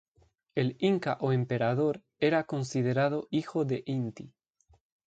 [0.55, 4.33] El Inca o emperador, era considerado hijo de Inti.